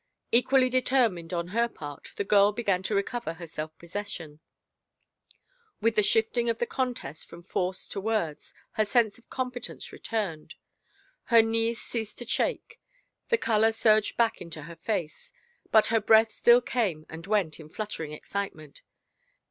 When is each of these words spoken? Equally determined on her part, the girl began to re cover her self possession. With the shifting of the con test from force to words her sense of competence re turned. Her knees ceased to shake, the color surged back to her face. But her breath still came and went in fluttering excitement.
Equally 0.31 0.67
determined 0.67 1.31
on 1.31 1.49
her 1.49 1.67
part, 1.69 2.13
the 2.15 2.23
girl 2.23 2.51
began 2.51 2.81
to 2.81 2.95
re 2.95 3.03
cover 3.03 3.35
her 3.35 3.45
self 3.45 3.77
possession. 3.77 4.39
With 5.79 5.95
the 5.95 6.01
shifting 6.01 6.49
of 6.49 6.57
the 6.57 6.65
con 6.65 6.95
test 6.95 7.29
from 7.29 7.43
force 7.43 7.87
to 7.89 8.01
words 8.01 8.55
her 8.71 8.83
sense 8.83 9.19
of 9.19 9.29
competence 9.29 9.93
re 9.93 9.99
turned. 9.99 10.55
Her 11.25 11.43
knees 11.43 11.79
ceased 11.79 12.17
to 12.17 12.25
shake, 12.25 12.79
the 13.29 13.37
color 13.37 13.71
surged 13.71 14.17
back 14.17 14.37
to 14.37 14.63
her 14.63 14.75
face. 14.75 15.31
But 15.71 15.85
her 15.93 16.01
breath 16.01 16.31
still 16.31 16.61
came 16.61 17.05
and 17.07 17.27
went 17.27 17.59
in 17.59 17.69
fluttering 17.69 18.11
excitement. 18.11 18.81